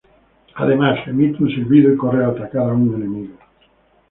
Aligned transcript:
Además 0.55 0.97
emite 1.07 1.43
un 1.43 1.49
silbido 1.51 1.93
y 1.93 1.95
corre 1.95 2.25
a 2.25 2.29
atacar 2.29 2.63
a 2.63 2.73
su 2.73 2.95
enemigo. 2.95 3.35